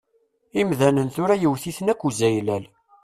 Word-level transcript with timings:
Imdanen 0.61 1.09
tura 1.15 1.35
yewt-iten 1.41 1.91
akk 1.91 2.01
uzaylal. 2.07 2.63